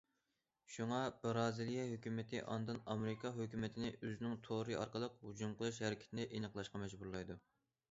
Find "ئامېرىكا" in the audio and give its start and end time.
2.95-3.33